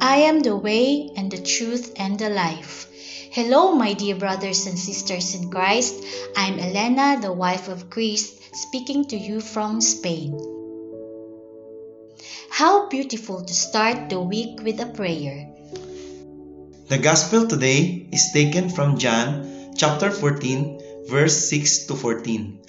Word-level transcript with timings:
I 0.00 0.30
am 0.30 0.40
the 0.40 0.56
way 0.56 1.10
and 1.16 1.28
the 1.28 1.42
truth 1.42 1.94
and 1.96 2.16
the 2.18 2.30
life. 2.30 2.86
Hello, 3.32 3.74
my 3.74 3.94
dear 3.94 4.14
brothers 4.14 4.66
and 4.66 4.78
sisters 4.78 5.34
in 5.34 5.50
Christ. 5.50 5.94
I'm 6.36 6.60
Elena, 6.60 7.18
the 7.20 7.32
wife 7.32 7.66
of 7.66 7.90
Christ, 7.90 8.38
speaking 8.54 9.06
to 9.06 9.16
you 9.16 9.40
from 9.40 9.80
Spain. 9.80 10.38
How 12.48 12.88
beautiful 12.88 13.44
to 13.44 13.52
start 13.52 14.08
the 14.08 14.20
week 14.20 14.62
with 14.62 14.78
a 14.78 14.86
prayer. 14.86 15.50
The 16.86 16.98
Gospel 16.98 17.48
today 17.48 18.06
is 18.12 18.30
taken 18.32 18.70
from 18.70 18.98
John 18.98 19.74
chapter 19.76 20.12
14, 20.12 21.08
verse 21.08 21.50
6 21.50 21.86
to 21.86 21.94
14. 21.96 22.60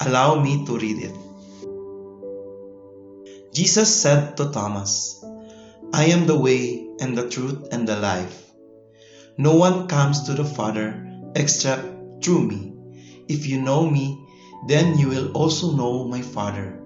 Allow 0.00 0.40
me 0.40 0.64
to 0.64 0.78
read 0.78 1.04
it. 1.04 1.16
Jesus 3.52 3.94
said 3.94 4.38
to 4.38 4.50
Thomas, 4.50 5.17
I 5.92 6.04
am 6.06 6.26
the 6.26 6.38
way 6.38 6.86
and 7.00 7.16
the 7.16 7.28
truth 7.28 7.68
and 7.72 7.88
the 7.88 7.96
life. 7.96 8.52
No 9.38 9.56
one 9.56 9.88
comes 9.88 10.24
to 10.24 10.34
the 10.34 10.44
Father 10.44 11.06
except 11.34 12.22
through 12.22 12.42
me. 12.44 12.74
If 13.26 13.46
you 13.46 13.60
know 13.60 13.88
me, 13.88 14.20
then 14.66 14.98
you 14.98 15.08
will 15.08 15.32
also 15.32 15.72
know 15.72 16.04
my 16.04 16.20
Father. 16.20 16.78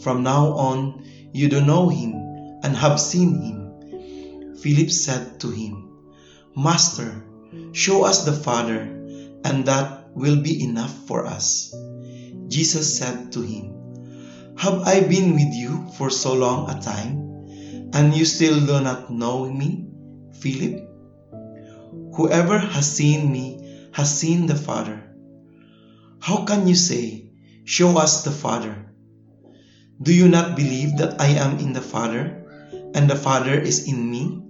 From 0.00 0.22
now 0.22 0.52
on, 0.52 1.04
you 1.32 1.48
do 1.48 1.60
know 1.60 1.88
him 1.88 2.14
and 2.62 2.76
have 2.76 3.00
seen 3.00 3.34
him. 3.42 4.54
Philip 4.62 4.90
said 4.90 5.40
to 5.40 5.50
him, 5.50 5.88
Master, 6.56 7.24
show 7.72 8.04
us 8.04 8.24
the 8.24 8.32
Father, 8.32 8.82
and 9.44 9.66
that 9.66 10.10
will 10.14 10.40
be 10.42 10.62
enough 10.62 10.94
for 11.06 11.26
us. 11.26 11.74
Jesus 12.46 12.98
said 12.98 13.32
to 13.32 13.42
him, 13.42 14.54
Have 14.58 14.82
I 14.82 15.00
been 15.00 15.34
with 15.34 15.54
you 15.54 15.90
for 15.96 16.10
so 16.10 16.34
long 16.34 16.70
a 16.70 16.80
time? 16.80 17.27
And 17.92 18.14
you 18.14 18.24
still 18.24 18.60
do 18.64 18.80
not 18.80 19.10
know 19.10 19.48
me, 19.48 19.86
Philip? 20.40 20.84
Whoever 22.14 22.58
has 22.58 22.90
seen 22.90 23.32
me 23.32 23.88
has 23.92 24.10
seen 24.10 24.46
the 24.46 24.56
Father. 24.56 25.02
How 26.20 26.44
can 26.44 26.66
you 26.66 26.74
say, 26.74 27.24
Show 27.64 27.98
us 27.98 28.24
the 28.24 28.30
Father? 28.30 28.86
Do 30.00 30.12
you 30.12 30.28
not 30.28 30.56
believe 30.56 30.96
that 30.98 31.20
I 31.20 31.36
am 31.36 31.58
in 31.58 31.72
the 31.72 31.82
Father, 31.84 32.42
and 32.94 33.08
the 33.08 33.16
Father 33.16 33.54
is 33.54 33.86
in 33.86 34.10
me? 34.10 34.42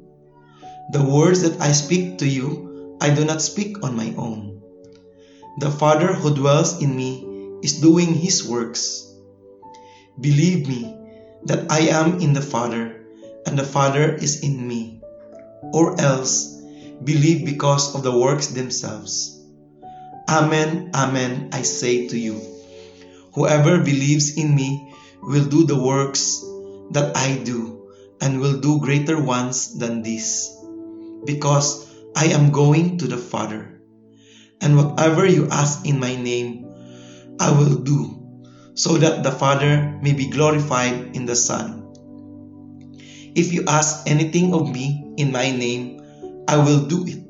The 0.92 1.02
words 1.02 1.42
that 1.42 1.61
I 1.61 1.73
speak 1.73 2.19
to 2.19 2.28
you, 2.28 2.97
I 3.00 3.11
do 3.11 3.25
not 3.25 3.42
speak 3.42 3.83
on 3.83 3.96
my 3.96 4.14
own. 4.17 4.63
The 5.58 5.70
Father 5.70 6.14
who 6.14 6.34
dwells 6.34 6.80
in 6.80 6.95
me 6.95 7.27
is 7.63 7.80
doing 7.80 8.14
his 8.14 8.46
works. 8.46 9.13
Believe 10.20 10.68
me 10.68 10.95
that 11.45 11.70
I 11.70 11.90
am 11.90 12.20
in 12.20 12.33
the 12.33 12.42
Father 12.42 12.98
and 13.48 13.59
the 13.59 13.64
Father 13.64 14.13
is 14.13 14.45
in 14.45 14.61
me, 14.61 15.01
or 15.73 15.98
else 15.98 16.61
believe 17.01 17.48
because 17.48 17.97
of 17.97 18.05
the 18.05 18.13
works 18.13 18.53
themselves. 18.53 19.41
Amen, 20.29 20.92
amen, 20.92 21.48
I 21.57 21.63
say 21.64 22.13
to 22.13 22.19
you. 22.19 22.45
Whoever 23.33 23.81
believes 23.81 24.37
in 24.37 24.53
me 24.55 24.92
will 25.23 25.48
do 25.48 25.64
the 25.64 25.81
works 25.81 26.45
that 26.92 27.17
I 27.17 27.41
do, 27.41 27.89
and 28.20 28.37
will 28.37 28.61
do 28.61 28.85
greater 28.85 29.17
ones 29.17 29.79
than 29.81 30.05
these, 30.05 30.53
because 31.25 31.89
I 32.13 32.29
am 32.37 32.53
going 32.53 32.98
to 32.98 33.08
the 33.08 33.17
Father. 33.17 33.81
And 34.61 34.77
whatever 34.77 35.25
you 35.25 35.48
ask 35.48 35.87
in 35.89 35.97
my 35.97 36.13
name, 36.20 36.69
I 37.41 37.48
will 37.57 37.81
do, 37.81 38.13
so 38.75 39.01
that 39.01 39.23
the 39.25 39.33
Father 39.33 39.97
may 40.03 40.13
be 40.13 40.29
glorified 40.29 41.17
in 41.17 41.25
the 41.25 41.37
Son. 41.37 41.88
If 43.34 43.52
you 43.52 43.64
ask 43.66 44.06
anything 44.06 44.55
of 44.55 44.70
me 44.72 45.14
in 45.16 45.33
my 45.33 45.50
name, 45.50 46.02
I 46.48 46.56
will 46.56 46.86
do 46.86 47.06
it. 47.06 47.28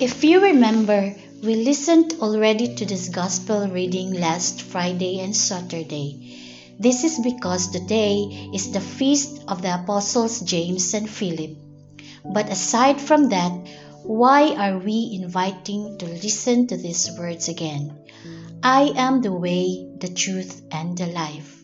If 0.00 0.24
you 0.24 0.40
remember, 0.40 1.14
we 1.42 1.56
listened 1.56 2.14
already 2.20 2.74
to 2.74 2.86
this 2.86 3.08
gospel 3.08 3.68
reading 3.68 4.14
last 4.14 4.62
Friday 4.62 5.20
and 5.20 5.36
Saturday. 5.36 6.38
This 6.78 7.04
is 7.04 7.18
because 7.18 7.68
today 7.68 8.50
is 8.54 8.72
the 8.72 8.80
feast 8.80 9.44
of 9.46 9.60
the 9.60 9.74
apostles 9.74 10.40
James 10.40 10.94
and 10.94 11.08
Philip. 11.08 11.56
But 12.24 12.50
aside 12.50 13.00
from 13.00 13.28
that, 13.28 13.52
why 14.04 14.54
are 14.54 14.78
we 14.78 15.18
inviting 15.20 15.98
to 15.98 16.06
listen 16.06 16.66
to 16.68 16.76
these 16.76 17.10
words 17.18 17.48
again? 17.48 17.98
I 18.62 18.92
am 18.96 19.20
the 19.20 19.32
way, 19.32 19.86
the 19.98 20.08
truth, 20.08 20.62
and 20.70 20.96
the 20.96 21.06
life. 21.08 21.59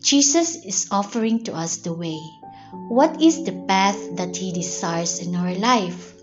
Jesus 0.00 0.56
is 0.64 0.88
offering 0.90 1.44
to 1.44 1.54
us 1.54 1.78
the 1.78 1.92
way. 1.92 2.20
What 2.88 3.20
is 3.20 3.44
the 3.44 3.64
path 3.66 4.16
that 4.16 4.36
He 4.36 4.52
desires 4.52 5.20
in 5.20 5.34
our 5.34 5.54
life? 5.54 6.14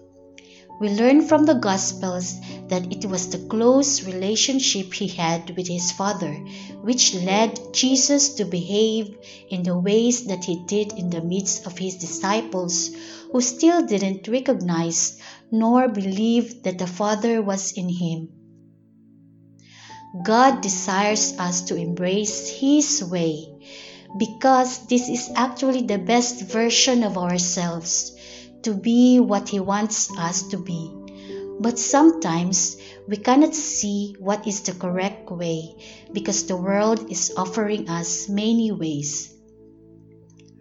We 0.77 0.89
learn 0.89 1.21
from 1.21 1.45
the 1.45 1.53
Gospels 1.53 2.35
that 2.67 2.91
it 2.91 3.05
was 3.05 3.29
the 3.29 3.47
close 3.47 4.03
relationship 4.03 4.93
he 4.93 5.07
had 5.07 5.55
with 5.55 5.67
his 5.67 5.93
Father 5.93 6.33
which 6.81 7.15
led 7.15 7.73
Jesus 7.73 8.33
to 8.33 8.43
behave 8.43 9.17
in 9.49 9.63
the 9.63 9.77
ways 9.77 10.25
that 10.25 10.43
he 10.43 10.65
did 10.65 10.91
in 10.91 11.09
the 11.09 11.21
midst 11.21 11.65
of 11.65 11.77
his 11.77 11.95
disciples 11.95 12.91
who 13.31 13.39
still 13.39 13.85
didn't 13.85 14.27
recognize 14.27 15.17
nor 15.49 15.87
believe 15.87 16.63
that 16.63 16.77
the 16.77 16.87
Father 16.87 17.41
was 17.41 17.71
in 17.71 17.87
him. 17.87 18.34
God 20.23 20.61
desires 20.61 21.37
us 21.39 21.61
to 21.63 21.75
embrace 21.75 22.49
His 22.49 23.03
way 23.03 23.49
because 24.17 24.87
this 24.87 25.09
is 25.09 25.29
actually 25.35 25.81
the 25.81 25.97
best 25.97 26.41
version 26.43 27.03
of 27.03 27.17
ourselves 27.17 28.15
to 28.63 28.73
be 28.73 29.19
what 29.19 29.49
He 29.49 29.59
wants 29.59 30.09
us 30.17 30.47
to 30.49 30.57
be. 30.57 30.91
But 31.59 31.79
sometimes 31.79 32.77
we 33.07 33.17
cannot 33.17 33.55
see 33.55 34.15
what 34.19 34.47
is 34.47 34.61
the 34.61 34.73
correct 34.73 35.31
way 35.31 35.75
because 36.11 36.45
the 36.47 36.57
world 36.57 37.11
is 37.11 37.33
offering 37.35 37.89
us 37.89 38.27
many 38.29 38.71
ways. 38.71 39.33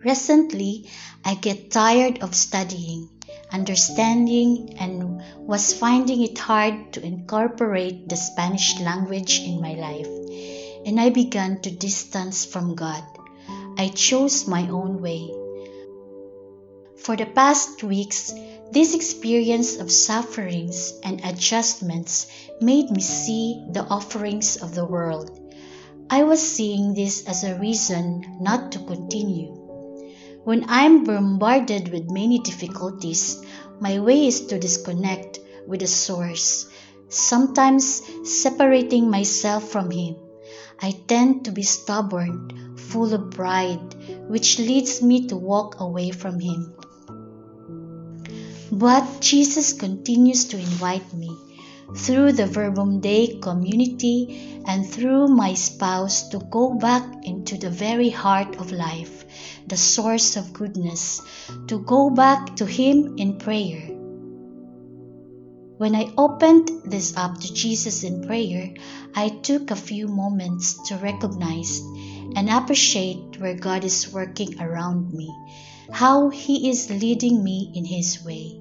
Recently, 0.04 0.90
I 1.24 1.34
get 1.34 1.70
tired 1.70 2.22
of 2.22 2.34
studying, 2.34 3.08
understanding, 3.54 4.74
and 4.80 5.22
was 5.38 5.72
finding 5.72 6.22
it 6.22 6.36
hard 6.36 6.92
to 6.92 7.06
incorporate 7.06 8.08
the 8.08 8.16
Spanish 8.16 8.80
language 8.80 9.40
in 9.40 9.60
my 9.60 9.74
life, 9.74 10.10
and 10.84 10.98
I 10.98 11.10
began 11.10 11.60
to 11.62 11.70
distance 11.70 12.44
from 12.44 12.74
God. 12.74 13.04
I 13.78 13.88
chose 13.94 14.48
my 14.48 14.68
own 14.68 15.00
way. 15.00 15.30
For 16.98 17.14
the 17.14 17.26
past 17.26 17.84
weeks, 17.84 18.34
this 18.72 18.94
experience 18.94 19.76
of 19.76 19.92
sufferings 19.92 20.98
and 21.04 21.24
adjustments 21.24 22.26
made 22.60 22.90
me 22.90 23.00
see 23.00 23.62
the 23.70 23.84
offerings 23.84 24.56
of 24.56 24.74
the 24.74 24.84
world. 24.84 25.30
I 26.10 26.24
was 26.24 26.42
seeing 26.42 26.94
this 26.94 27.26
as 27.28 27.44
a 27.44 27.58
reason 27.58 28.38
not 28.40 28.72
to 28.72 28.78
continue. 28.80 29.63
When 30.44 30.66
I'm 30.68 31.04
bombarded 31.04 31.88
with 31.88 32.10
many 32.10 32.38
difficulties, 32.38 33.42
my 33.80 33.98
way 33.98 34.26
is 34.26 34.46
to 34.48 34.58
disconnect 34.58 35.40
with 35.66 35.80
the 35.80 35.86
source, 35.86 36.66
sometimes 37.08 38.02
separating 38.24 39.10
myself 39.10 39.70
from 39.70 39.90
Him. 39.90 40.16
I 40.82 40.90
tend 41.08 41.46
to 41.46 41.50
be 41.50 41.62
stubborn, 41.62 42.76
full 42.76 43.14
of 43.14 43.30
pride, 43.30 43.94
which 44.28 44.58
leads 44.58 45.00
me 45.00 45.26
to 45.28 45.36
walk 45.36 45.80
away 45.80 46.10
from 46.10 46.38
Him. 46.38 46.74
But 48.70 49.20
Jesus 49.20 49.72
continues 49.72 50.44
to 50.46 50.58
invite 50.58 51.14
me 51.14 51.34
through 51.96 52.32
the 52.32 52.46
Verbum 52.46 53.00
Dei 53.00 53.38
community, 53.40 54.60
and 54.66 54.86
through 54.86 55.28
my 55.28 55.54
spouse 55.54 56.28
to 56.28 56.38
go 56.50 56.74
back 56.74 57.04
into 57.24 57.56
the 57.56 57.70
very 57.70 58.10
heart 58.10 58.56
of 58.56 58.72
life, 58.72 59.23
the 59.66 59.76
source 59.76 60.36
of 60.36 60.52
goodness, 60.52 61.20
to 61.68 61.78
go 61.78 62.10
back 62.10 62.56
to 62.56 62.66
Him 62.66 63.16
in 63.18 63.38
prayer. 63.38 63.90
When 65.76 65.96
I 65.96 66.12
opened 66.16 66.70
this 66.84 67.16
up 67.16 67.40
to 67.40 67.52
Jesus 67.52 68.04
in 68.04 68.26
prayer, 68.26 68.74
I 69.14 69.28
took 69.28 69.70
a 69.70 69.76
few 69.76 70.06
moments 70.06 70.88
to 70.88 70.96
recognize 70.96 71.80
and 72.36 72.48
appreciate 72.48 73.40
where 73.40 73.54
God 73.54 73.84
is 73.84 74.12
working 74.12 74.60
around 74.60 75.12
me, 75.12 75.34
how 75.90 76.30
He 76.30 76.70
is 76.70 76.90
leading 76.90 77.42
me 77.42 77.72
in 77.74 77.84
His 77.84 78.24
way. 78.24 78.60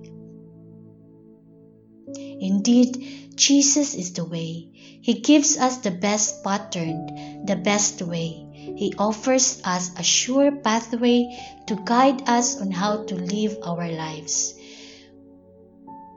Indeed, 2.18 3.36
Jesus 3.36 3.96
is 3.96 4.14
the 4.14 4.26
way. 4.26 4.70
He 4.74 5.22
gives 5.22 5.58
us 5.58 5.78
the 5.78 5.92
best 5.92 6.44
pattern, 6.44 7.46
the 7.46 7.56
best 7.56 8.02
way. 8.02 8.43
He 8.84 8.94
offers 9.00 9.62
us 9.64 9.92
a 9.98 10.04
sure 10.04 10.52
pathway 10.52 11.40
to 11.68 11.78
guide 11.86 12.28
us 12.28 12.60
on 12.60 12.70
how 12.70 13.06
to 13.06 13.16
live 13.16 13.58
our 13.64 13.90
lives. 13.90 14.56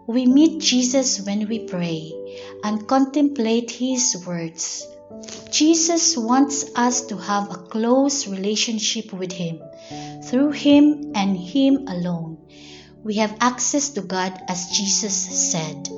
We 0.08 0.26
meet 0.26 0.62
Jesus 0.62 1.20
when 1.20 1.46
we 1.46 1.60
pray 1.60 2.10
and 2.64 2.88
contemplate 2.88 3.70
His 3.70 4.20
words. 4.26 4.84
Jesus 5.52 6.16
wants 6.16 6.64
us 6.74 7.02
to 7.02 7.16
have 7.16 7.52
a 7.52 7.62
close 7.70 8.26
relationship 8.26 9.12
with 9.12 9.30
Him. 9.30 9.62
Through 10.24 10.50
Him 10.50 11.12
and 11.14 11.36
Him 11.38 11.86
alone, 11.86 12.48
we 13.04 13.14
have 13.18 13.36
access 13.40 13.90
to 13.90 14.00
God 14.00 14.42
as 14.48 14.70
Jesus 14.70 15.14
said. 15.14 15.88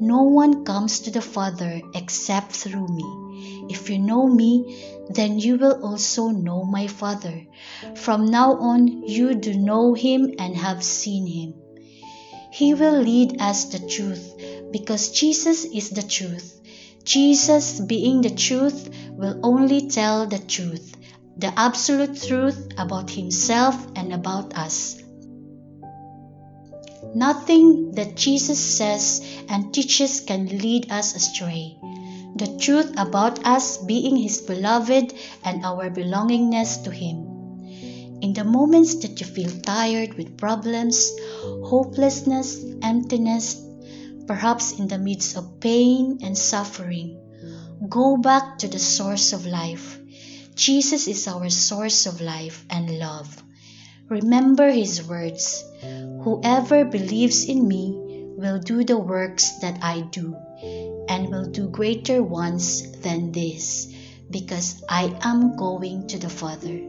No 0.00 0.24
one 0.24 0.64
comes 0.64 0.98
to 1.06 1.12
the 1.12 1.22
Father 1.22 1.80
except 1.94 2.50
through 2.50 2.88
me. 2.88 3.27
If 3.68 3.90
you 3.90 3.98
know 3.98 4.26
me, 4.26 5.04
then 5.10 5.38
you 5.38 5.56
will 5.56 5.84
also 5.84 6.28
know 6.28 6.64
my 6.64 6.86
Father. 6.86 7.46
From 7.96 8.26
now 8.26 8.54
on, 8.54 9.02
you 9.08 9.34
do 9.34 9.54
know 9.54 9.94
him 9.94 10.34
and 10.38 10.56
have 10.56 10.82
seen 10.82 11.26
him. 11.26 11.54
He 12.50 12.74
will 12.74 13.00
lead 13.00 13.40
us 13.40 13.66
the 13.66 13.78
truth 13.78 14.34
because 14.72 15.10
Jesus 15.10 15.64
is 15.64 15.90
the 15.90 16.02
truth. 16.02 16.60
Jesus, 17.04 17.80
being 17.80 18.20
the 18.20 18.30
truth, 18.34 18.90
will 19.12 19.40
only 19.42 19.88
tell 19.88 20.26
the 20.26 20.38
truth, 20.38 20.94
the 21.36 21.52
absolute 21.58 22.20
truth 22.20 22.68
about 22.76 23.10
himself 23.10 23.74
and 23.96 24.12
about 24.12 24.56
us. 24.56 25.00
Nothing 27.14 27.92
that 27.92 28.16
Jesus 28.16 28.58
says 28.58 29.24
and 29.48 29.72
teaches 29.72 30.20
can 30.20 30.46
lead 30.46 30.90
us 30.90 31.14
astray. 31.14 31.78
The 32.38 32.56
truth 32.58 32.94
about 32.96 33.44
us 33.44 33.78
being 33.78 34.16
His 34.16 34.40
beloved 34.40 35.12
and 35.42 35.64
our 35.64 35.90
belongingness 35.90 36.84
to 36.84 36.90
Him. 36.90 37.26
In 38.22 38.32
the 38.32 38.44
moments 38.44 38.94
that 39.02 39.20
you 39.20 39.26
feel 39.26 39.50
tired 39.60 40.14
with 40.14 40.38
problems, 40.38 41.10
hopelessness, 41.42 42.64
emptiness, 42.82 43.60
perhaps 44.26 44.78
in 44.78 44.86
the 44.86 44.98
midst 44.98 45.36
of 45.36 45.58
pain 45.58 46.18
and 46.22 46.38
suffering, 46.38 47.18
go 47.88 48.16
back 48.16 48.58
to 48.58 48.68
the 48.68 48.78
source 48.78 49.32
of 49.32 49.44
life. 49.44 49.98
Jesus 50.54 51.08
is 51.08 51.26
our 51.26 51.50
source 51.50 52.06
of 52.06 52.20
life 52.20 52.64
and 52.70 52.98
love. 52.98 53.42
Remember 54.08 54.70
His 54.70 55.02
words 55.02 55.64
Whoever 56.22 56.84
believes 56.84 57.44
in 57.44 57.66
me 57.66 57.94
will 58.38 58.58
do 58.58 58.84
the 58.84 58.98
works 58.98 59.58
that 59.58 59.78
I 59.82 60.00
do, 60.02 60.36
and 61.08 61.28
will 61.28 61.46
do 61.46 61.68
greater 61.68 62.22
ones 62.22 62.92
than 63.00 63.32
this, 63.32 63.92
because 64.30 64.82
I 64.88 65.16
am 65.22 65.56
going 65.56 66.06
to 66.08 66.18
the 66.18 66.28
Father. 66.28 66.80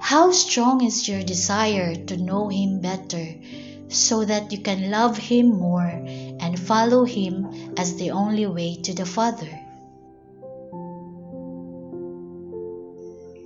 How 0.00 0.30
strong 0.32 0.84
is 0.84 1.08
your 1.08 1.22
desire 1.22 1.94
to 1.94 2.16
know 2.16 2.48
Him 2.48 2.80
better 2.80 3.34
so 3.88 4.24
that 4.24 4.52
you 4.52 4.58
can 4.58 4.90
love 4.90 5.18
Him 5.18 5.48
more 5.48 5.86
and 5.86 6.58
follow 6.58 7.04
Him 7.04 7.74
as 7.76 7.96
the 7.96 8.12
only 8.12 8.46
way 8.46 8.76
to 8.76 8.94
the 8.94 9.06
Father? 9.06 9.67